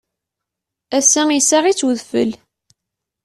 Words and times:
Ass-a, 0.97 1.21
issaɣ-itt 1.37 1.85
udfel. 1.89 2.31